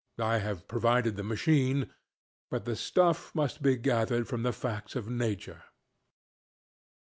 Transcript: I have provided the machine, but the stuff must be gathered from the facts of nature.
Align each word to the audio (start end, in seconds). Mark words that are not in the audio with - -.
I 0.17 0.39
have 0.39 0.67
provided 0.67 1.15
the 1.15 1.21
machine, 1.21 1.91
but 2.49 2.65
the 2.65 2.75
stuff 2.75 3.35
must 3.35 3.61
be 3.61 3.75
gathered 3.75 4.27
from 4.27 4.41
the 4.41 4.51
facts 4.51 4.95
of 4.95 5.07
nature. 5.07 5.61